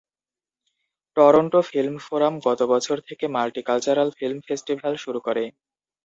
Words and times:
Toronto 1.17 1.59
film 1.69 1.95
forum 2.05 2.33
গত 2.47 2.59
বছর 2.73 2.97
থেকে 3.07 3.25
মাল্টিকালচারাল 3.35 4.09
ফিল্ম 4.17 4.39
ফেস্টিভ্যাল 4.47 4.93
শুরু 5.03 5.19
করে। 5.27 5.43